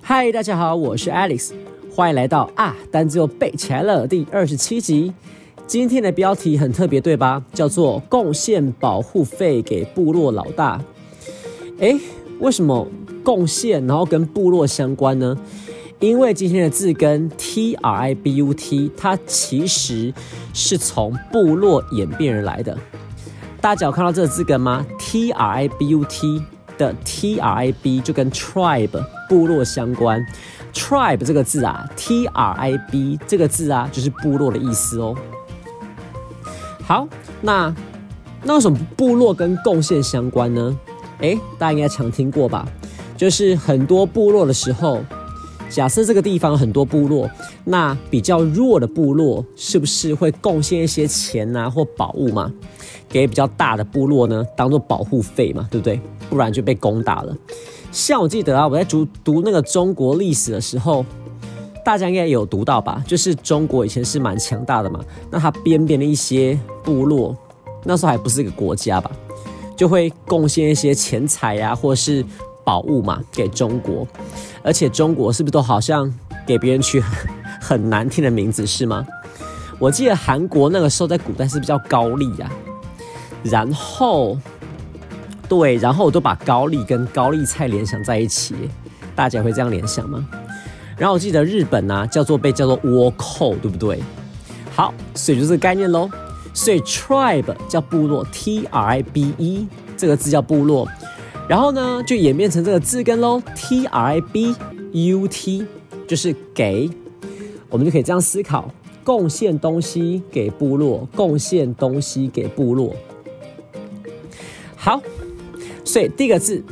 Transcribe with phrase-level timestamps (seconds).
[0.00, 1.52] 嗨，大家好，我是 Alex，
[1.90, 5.12] 欢迎来到啊单子又背起来了第二十七集。
[5.66, 7.42] 今天的标题很特别，对吧？
[7.54, 10.80] 叫做贡献保护费给部落老大。
[11.78, 11.98] 诶，
[12.40, 12.86] 为什么
[13.24, 15.36] 贡献然后跟部落相关呢？
[16.02, 20.12] 因为今天的字根 t r i b u t，它其实
[20.52, 22.76] 是从部落演变而来的。
[23.60, 26.42] 大家有看到这个字根吗？t r i b u t
[26.76, 30.20] 的 t r i b 就跟 tribe 部落相关。
[30.74, 35.16] tribe 这个字啊，t r i b 这个字啊，就是部落的意思哦。
[36.84, 37.06] 好，
[37.40, 37.72] 那
[38.42, 40.76] 那为什么部落跟贡献相关呢？
[41.20, 42.66] 诶，大家应该常听过吧？
[43.16, 45.00] 就是很多部落的时候，
[45.72, 47.28] 假设这个地方有很多部落，
[47.64, 52.52] 那比较弱的部落是不是会贡献一些钱啊或宝物嘛，
[53.08, 55.98] 给比较大的部落呢，当做保护费嘛，对不对？
[56.28, 57.34] 不然就被攻打了。
[57.90, 61.04] 像我记得啊，我在读读那个中国历史的时候。
[61.84, 63.02] 大家应该有读到吧？
[63.08, 67.36] 就是中国以前是蛮强大的嘛，那它边边的一些部落，
[67.82, 69.10] 那时候还不是一个国家吧，
[69.76, 72.24] 就会贡献一些钱财呀，或是
[72.64, 74.06] 宝物嘛给中国。
[74.62, 76.12] 而且中国是不是都好像
[76.46, 77.02] 给别人取
[77.60, 79.06] 很难听的名字是吗？
[79.78, 82.50] 我记得韩国那个时候在古代是不是叫高丽呀？
[83.42, 84.38] 然后，
[85.48, 88.54] 对，然后我都把高丽跟高丽菜联想在一起，
[89.16, 90.24] 大家会这样联想吗？
[90.96, 94.00] 然后我记得日本呢，叫做被叫做倭寇，对不对？
[94.76, 96.08] 好，所以就这个概念喽。
[96.54, 99.66] 所以 tribe 叫部落，t r i b e
[99.96, 100.86] 这个字叫部落。
[101.48, 104.54] 然后呢，就演变成这个字根喽，t r i b
[104.92, 105.66] u t
[106.06, 106.88] 就是给。
[107.68, 108.70] 我们就可以这样思考：
[109.02, 112.94] 贡献东西给部落，贡献东西给部落。
[114.76, 115.02] 好，
[115.84, 116.62] 所以第一个字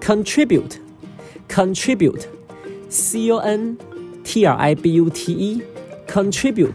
[0.00, 2.22] contribute，contribute。
[2.88, 3.76] c o n
[4.24, 5.62] t r i b u t e
[6.08, 6.74] contribute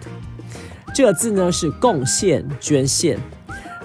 [0.93, 3.19] 这个字呢是贡献、捐献。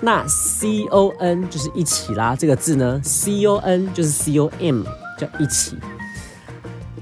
[0.00, 4.83] 那 c o n 就是一起啦，这个字呢 c o n 就是 c o m
[5.19, 5.77] 叫一起。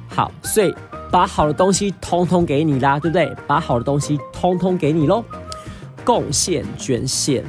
[0.08, 0.74] 好，所以
[1.10, 3.32] 把好的东西通通给你啦，对不对？
[3.46, 5.24] 把好的东西通通给你喽。
[6.04, 7.44] 贡献、捐献。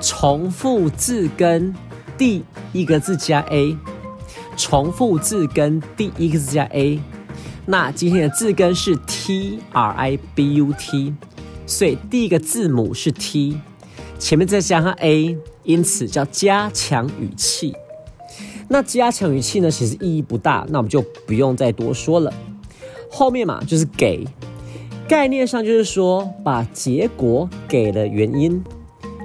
[0.00, 1.74] 重复字根
[2.16, 2.42] 第
[2.72, 3.76] 一个字加 a，
[4.56, 6.98] 重复字根第一个字加 a。
[7.66, 11.14] 那今天的字根是 t r i b u t，
[11.66, 13.60] 所以第一个字母是 t，
[14.18, 17.74] 前面再加上 a，因此叫加强语气。
[18.68, 22.32] 那加强语气呢，其实意义不大，那我们就不用再多说了。
[23.10, 24.24] 后面嘛就是给，
[25.08, 28.62] 概念上就是说把结果给了原因，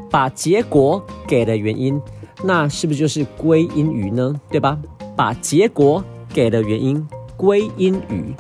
[0.10, 2.02] 把结果给了原因，
[2.44, 4.40] 那是不是就是归因于呢？
[4.50, 4.78] 对吧？
[5.16, 6.04] 把结果
[6.34, 8.34] 给了原因，归因于。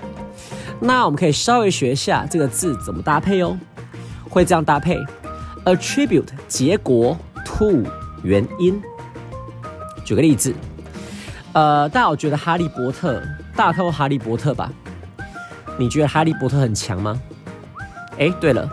[0.81, 3.57] 那我们可以稍微学一下这个字怎么搭配哦，
[4.30, 5.00] 会这样搭配
[5.63, 7.83] ：attribute 结果 to
[8.24, 8.81] 原因。
[10.03, 10.53] 举个例子，
[11.53, 13.21] 呃，大家有觉得哈利波特，
[13.56, 14.71] 大家看过哈利波特吧？
[15.77, 17.22] 你觉得哈利波特很强吗？
[18.18, 18.69] 哎，对了，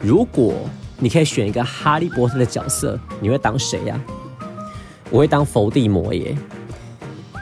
[0.00, 0.54] 如果
[0.98, 4.00] 你可以选一个哈利波特的角色，你会当谁呀？
[5.10, 6.36] 我会当伏地魔耶。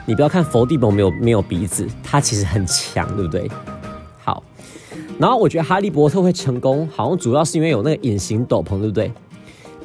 [0.04, 3.48] 你不要看伏地魔没有没有鼻子，他其实很强，对不对？
[4.24, 4.42] 好，
[5.18, 9.12] 然后我觉得哈利波特会成功，好像主要是因为有那个隐形斗篷，对不对？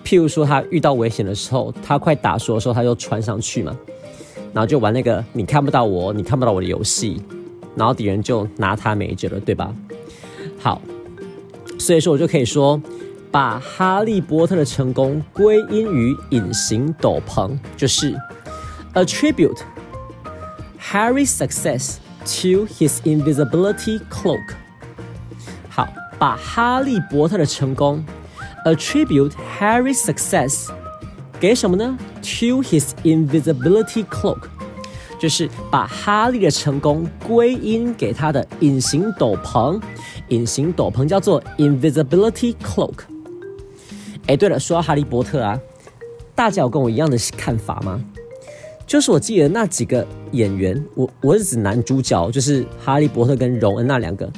[0.03, 3.77] 譬如说他遇到危险的时候，他快打输的时候，他就穿上去嘛，
[4.53, 7.21] 然后就玩那个你看不到我，你看不到我的游戏。
[7.75, 9.73] 然后敌人就拿他没辙了，对吧？
[10.59, 10.81] 好，
[11.79, 12.81] 所以说我就可以说，
[13.31, 18.15] 把哈利波特的成功归因于隐形斗篷，就是
[18.93, 19.59] attribute
[20.79, 24.53] Harry's success to his invisibility cloak。
[25.69, 25.87] 好，
[26.19, 28.03] 把哈利波特的成功
[28.65, 30.69] attribute Harry's success
[31.39, 34.52] 给什么呢？To his invisibility cloak。
[35.23, 39.81] 就是把哈利的成功归因给他的隐形斗篷，
[40.27, 43.05] 隐形斗篷叫做 invisibility cloak。
[44.27, 45.57] 哎，对了，说到哈利波特啊，
[46.35, 48.03] 大家有跟我一样的看法吗？
[48.85, 54.29] 就是我记得那几个演员，我我是指男主角，就是哈利波特跟荣恩那两个，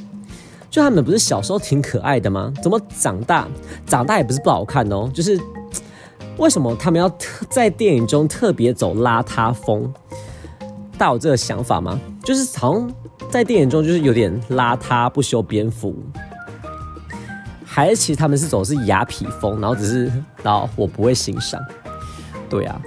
[0.70, 2.54] 就他们不是小时候挺可爱的吗？
[2.62, 3.48] 怎么长大
[3.88, 5.10] 长大也不是不好看哦？
[5.12, 5.36] 就是
[6.38, 9.92] 为什么他们要特在电影中特别走邋遢风？
[10.98, 12.00] 大有这个想法吗？
[12.24, 12.92] 就是好像
[13.30, 15.96] 在电影中就是有点邋遢、不修边幅，
[17.66, 20.12] 还是其实他们是走的是雅痞风，然后只是
[20.42, 21.62] 然后我不会欣赏。
[22.50, 22.82] 对啊，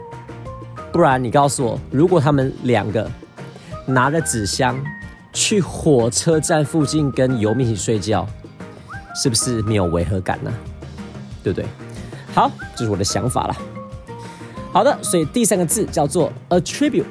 [0.90, 3.10] 不然你告诉我，如果他们两个
[3.86, 4.78] 拿着纸箱
[5.32, 8.26] 去火车站附近跟游民一起睡觉，
[9.14, 10.52] 是不是没有违和感呢？
[11.42, 11.68] 对不对？
[12.34, 13.56] 好，这是我的想法了。
[14.72, 17.04] 好的，所以第三个字叫做 attribute。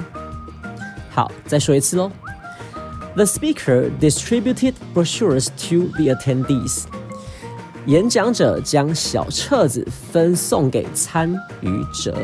[1.12, 2.12] 好，再说一次喽。
[3.16, 6.86] The speaker distributed brochures to the attendees。
[7.86, 11.32] 演讲者将小册子分送给参
[11.62, 12.18] 与者。